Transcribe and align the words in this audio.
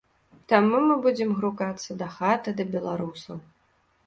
Таму 0.53 0.79
мы 0.85 0.95
будзем 1.03 1.35
грукацца 1.41 1.99
дахаты 2.01 2.55
да 2.63 2.69
беларусаў. 2.79 3.37